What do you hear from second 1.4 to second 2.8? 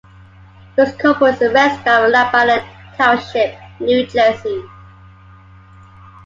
a resident of Lebanon